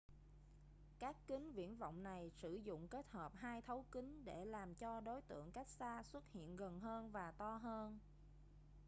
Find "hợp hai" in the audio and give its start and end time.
3.09-3.61